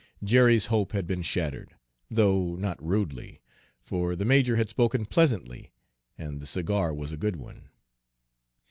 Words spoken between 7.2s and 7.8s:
one.